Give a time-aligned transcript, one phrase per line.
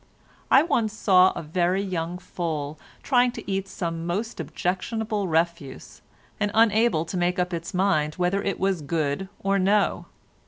[0.49, 6.01] I once saw a very young foal trying to eat some most objectionable refuse,
[6.39, 10.07] and unable to make up its mind whether it was good or no.